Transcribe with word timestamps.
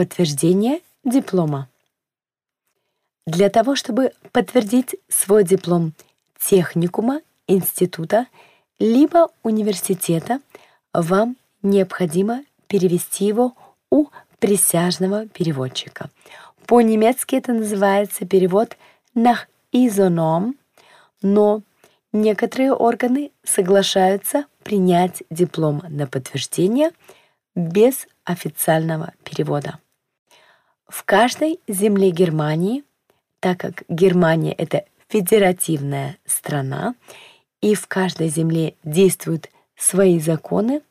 подтверждение 0.00 0.80
диплома. 1.04 1.68
Для 3.26 3.50
того, 3.50 3.76
чтобы 3.76 4.12
подтвердить 4.32 4.96
свой 5.10 5.44
диплом 5.44 5.92
техникума, 6.38 7.20
института, 7.46 8.26
либо 8.78 9.28
университета, 9.42 10.40
вам 10.94 11.36
необходимо 11.62 12.44
перевести 12.66 13.26
его 13.26 13.52
у 13.90 14.06
присяжного 14.38 15.26
переводчика. 15.26 16.08
По-немецки 16.64 17.36
это 17.36 17.52
называется 17.52 18.24
перевод 18.24 18.78
nach 19.14 19.48
isonom, 19.70 20.54
но 21.20 21.60
некоторые 22.14 22.72
органы 22.72 23.32
соглашаются 23.44 24.46
принять 24.64 25.24
диплом 25.28 25.82
на 25.90 26.06
подтверждение 26.06 26.92
без 27.54 28.06
официального 28.24 29.12
перевода. 29.24 29.78
В 30.90 31.04
каждой 31.04 31.60
земле 31.68 32.10
Германии, 32.10 32.82
так 33.38 33.60
как 33.60 33.84
Германия— 33.88 34.52
это 34.58 34.84
федеративная 35.06 36.18
страна, 36.26 36.96
и 37.60 37.76
в 37.76 37.86
каждой 37.86 38.28
земле 38.28 38.74
действуют 38.82 39.50
свои 39.76 40.18
законы, 40.18 40.82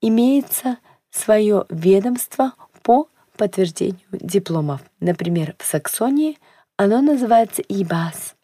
имеется 0.00 0.78
свое 1.10 1.66
ведомство 1.68 2.54
по 2.82 3.08
подтверждению 3.36 4.00
дипломов. 4.10 4.80
Например, 4.98 5.54
в 5.58 5.64
Саксонии 5.64 6.36
оно 6.76 7.00
называется 7.00 7.62
ИБАС. 7.62 8.34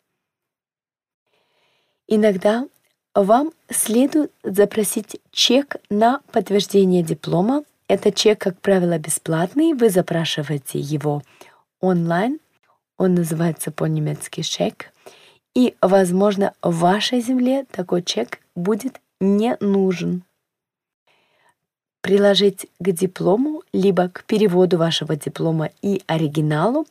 Иногда 2.07 2.69
вам 3.17 3.53
следует 3.69 4.31
запросить 4.45 5.21
чек 5.33 5.75
на 5.91 6.21
подтверждение 6.31 7.03
диплома. 7.03 7.65
Этот 7.89 8.15
чек, 8.15 8.41
как 8.41 8.61
правило, 8.61 8.99
бесплатный. 8.99 9.75
Вы 9.75 9.91
запрашиваете 9.91 10.79
его 10.79 11.23
онлайн. 11.81 12.41
Он 12.97 13.15
называется 13.15 13.71
по-немецки 13.71 14.41
чек. 14.41 14.93
И, 15.55 15.77
возможно, 15.81 16.55
в 16.63 16.79
вашей 16.79 17.21
земле 17.21 17.65
такой 17.71 18.03
чек 18.03 18.41
будет 18.55 19.01
не 19.21 19.57
нужен. 19.61 20.23
Приложить 22.01 22.67
к 22.81 22.91
диплому, 22.91 23.63
либо 23.73 24.09
к 24.09 24.25
переводу 24.25 24.79
вашего 24.79 25.17
диплома 25.17 25.71
и 25.81 26.03
оригиналу 26.07 26.87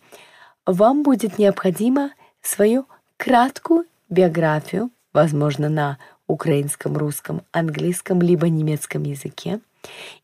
вам 0.66 1.04
будет 1.04 1.38
необходимо 1.38 2.12
свою 2.42 2.88
краткую 3.18 3.86
биографию, 4.10 4.92
возможно, 5.12 5.70
на 5.70 5.98
украинском, 6.34 6.98
русском, 6.98 7.44
английском, 7.52 8.22
либо 8.22 8.50
немецком 8.50 9.04
языке. 9.04 9.60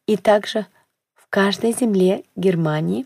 И 0.08 0.18
также 0.18 0.66
в 1.16 1.28
каждой 1.30 1.72
земле 1.74 2.24
Германии 2.36 3.06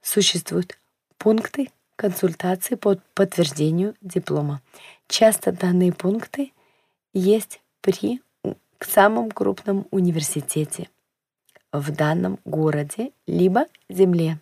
существуют 0.00 0.78
пункты 1.18 1.70
консультации 1.96 2.74
по 2.76 2.96
подтверждению 3.14 3.94
диплома. 4.00 4.60
Часто 5.08 5.52
данные 5.52 5.92
пункты 5.92 6.52
есть 7.12 7.60
при 7.80 8.20
самом 8.80 9.30
крупном 9.30 9.86
университете 9.90 10.88
в 11.72 11.90
данном 11.90 12.38
городе 12.44 13.12
либо 13.26 13.66
земле. 13.88 14.38